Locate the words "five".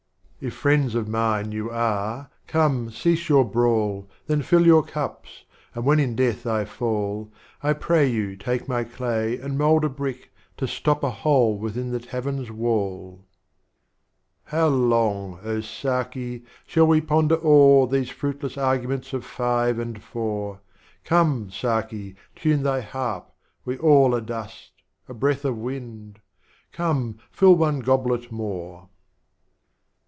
19.23-19.77